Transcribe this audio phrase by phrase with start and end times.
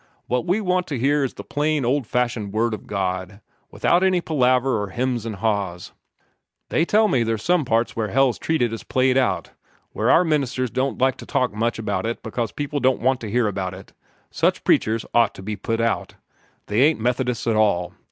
[0.25, 4.19] What we want to hear is the plain, old fashioned Word of God, without any
[4.19, 5.91] palaver or 'hems and ha's.
[6.69, 9.51] They tell me there's some parts where hell's treated as played out
[9.91, 13.29] where our ministers don't like to talk much about it because people don't want to
[13.29, 13.93] hear about it.
[14.31, 16.15] Such preachers ought to be put out.
[16.65, 17.93] They ain't Methodists at all.